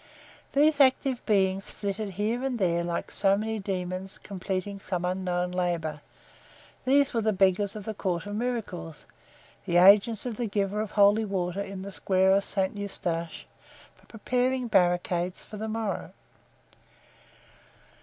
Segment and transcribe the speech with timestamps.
[0.53, 6.01] These active beings flitted here and there like so many demons completing some unknown labor;
[6.85, 11.23] these were the beggars of the Court of Miracles—the agents of the giver of holy
[11.23, 13.45] water in the Square of Saint Eustache,
[14.07, 16.11] preparing barricades for the morrow.